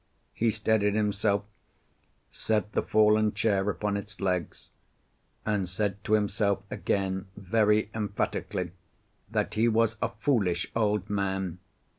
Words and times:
He 0.33 0.49
steadied 0.49 0.95
himself, 0.95 1.43
set 2.31 2.71
the 2.71 2.81
fallen 2.81 3.35
chair 3.35 3.69
upon 3.69 3.97
its 3.97 4.19
legs, 4.19 4.69
and 5.45 5.69
said 5.69 6.03
to 6.05 6.13
himself 6.13 6.63
again 6.71 7.27
very 7.37 7.91
emphatically 7.93 8.71
that 9.29 9.53
he 9.53 9.67
was 9.67 9.97
a 10.01 10.09
foolish 10.23 10.65
old 10.75 11.07
man. 11.07 11.59